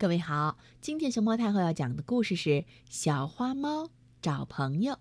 [0.00, 2.50] 各位好，今天熊猫太后要讲的故事是
[2.88, 3.90] 《小花猫
[4.22, 4.94] 找朋友》。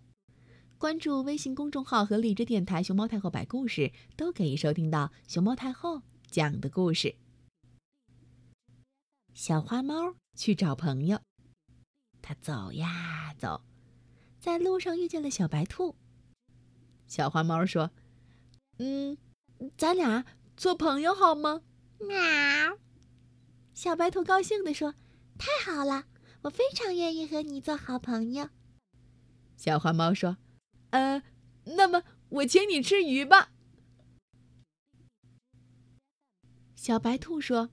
[0.80, 7.14] 关注微信公众号和荔枝电台“熊猫太后摆故事”，都可以收听到熊猫太后讲的故事。
[9.36, 11.22] 小花猫去找朋友，
[12.24, 13.62] 它走呀走，
[14.40, 15.96] 在路上遇见了小白兔。
[17.06, 17.92] 小花猫说
[18.80, 19.16] ：“嗯，
[19.78, 20.26] 咱俩
[20.56, 21.62] 做朋友好吗？”
[22.02, 22.18] 喵。
[23.88, 24.96] 小白兔高兴地说
[25.40, 26.08] ：“太好了，
[26.42, 28.50] 我非常愿意和你做好朋友。”
[29.56, 30.36] 小花猫说
[30.92, 31.24] ：“呃，
[31.64, 33.54] 那么我请你吃鱼吧。”
[36.76, 37.70] 小白兔说：“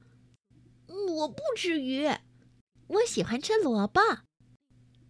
[0.87, 2.07] 我不吃鱼，
[2.87, 4.01] 我喜欢吃萝卜。”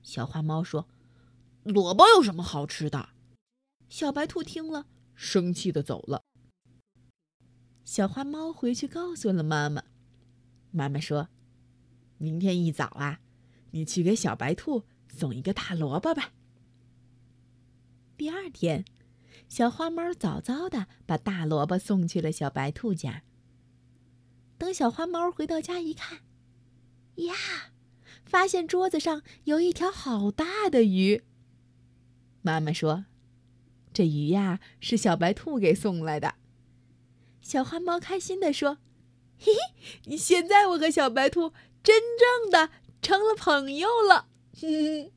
[0.02, 0.89] 小花猫说
[1.64, 3.11] ：“萝卜有什么好吃的？”
[3.91, 6.25] 小白兔听了，生气的走了。
[7.84, 9.84] 小花猫回去告诉了妈妈。
[10.77, 11.28] 妈妈说
[12.19, 13.20] ：“明天一早啊，
[13.70, 16.33] 你去给小白兔送一个大萝卜吧。”
[18.19, 18.84] 第二天，
[19.48, 23.22] 小花猫早早的把大萝卜送去了小白兔家。
[24.58, 26.22] 等小花猫回到家一看，
[27.19, 27.34] 呀，
[28.25, 31.22] 发现桌子上有一条好大的鱼。
[32.42, 33.05] 妈妈说
[33.95, 36.34] ：“这鱼呀，是小白兔给送来的。”
[37.41, 38.78] 小花猫开心的说。
[39.45, 39.53] 嘿
[40.06, 42.70] 嘿，现在我和小白兔真正的
[43.03, 44.27] 成了朋友了。